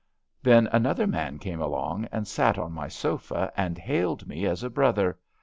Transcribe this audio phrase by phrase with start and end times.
[0.39, 4.63] '^ Then another man came along and sat on my sofa and hailed me as
[4.63, 5.19] a brother.